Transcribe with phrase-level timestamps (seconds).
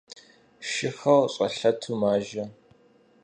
[0.69, 2.43] Шыхэр щӀэлъэту мажэ.